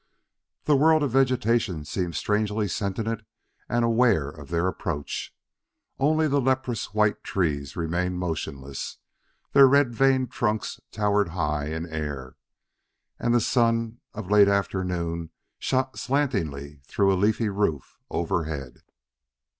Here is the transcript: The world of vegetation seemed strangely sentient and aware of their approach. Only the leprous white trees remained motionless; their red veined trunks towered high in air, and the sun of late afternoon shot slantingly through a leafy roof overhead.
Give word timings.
The 0.63 0.75
world 0.75 1.03
of 1.03 1.11
vegetation 1.11 1.85
seemed 1.85 2.15
strangely 2.15 2.67
sentient 2.67 3.21
and 3.69 3.85
aware 3.85 4.29
of 4.29 4.49
their 4.49 4.67
approach. 4.67 5.31
Only 5.99 6.27
the 6.27 6.41
leprous 6.41 6.91
white 6.95 7.23
trees 7.23 7.75
remained 7.75 8.17
motionless; 8.17 8.97
their 9.53 9.67
red 9.67 9.93
veined 9.93 10.31
trunks 10.31 10.79
towered 10.91 11.27
high 11.37 11.67
in 11.67 11.85
air, 11.85 12.35
and 13.19 13.31
the 13.31 13.39
sun 13.39 13.99
of 14.15 14.31
late 14.31 14.47
afternoon 14.47 15.29
shot 15.59 15.99
slantingly 15.99 16.81
through 16.87 17.13
a 17.13 17.13
leafy 17.13 17.49
roof 17.49 17.99
overhead. 18.09 18.81